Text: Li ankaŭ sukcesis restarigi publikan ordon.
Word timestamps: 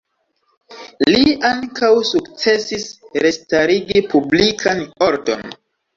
Li 1.09 1.33
ankaŭ 1.49 1.91
sukcesis 2.13 2.89
restarigi 3.27 4.03
publikan 4.15 4.83
ordon. 5.11 5.47